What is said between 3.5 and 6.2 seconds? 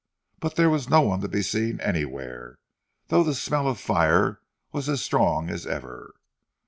of fire was as strong as ever.